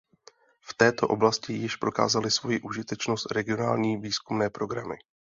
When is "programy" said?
4.49-4.95